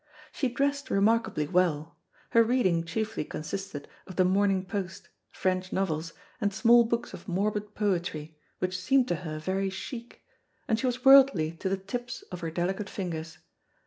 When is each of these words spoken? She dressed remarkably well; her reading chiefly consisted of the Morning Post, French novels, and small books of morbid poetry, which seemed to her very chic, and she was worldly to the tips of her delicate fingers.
She 0.31 0.49
dressed 0.49 0.89
remarkably 0.89 1.45
well; 1.47 1.95
her 2.31 2.43
reading 2.43 2.83
chiefly 2.85 3.23
consisted 3.23 3.87
of 4.07 4.15
the 4.15 4.25
Morning 4.25 4.65
Post, 4.65 5.09
French 5.31 5.71
novels, 5.71 6.13
and 6.41 6.51
small 6.51 6.83
books 6.85 7.13
of 7.13 7.27
morbid 7.27 7.75
poetry, 7.75 8.35
which 8.57 8.79
seemed 8.79 9.07
to 9.09 9.17
her 9.17 9.37
very 9.37 9.69
chic, 9.69 10.23
and 10.67 10.79
she 10.79 10.87
was 10.87 11.05
worldly 11.05 11.51
to 11.51 11.69
the 11.69 11.77
tips 11.77 12.23
of 12.31 12.39
her 12.39 12.49
delicate 12.49 12.89
fingers. 12.89 13.37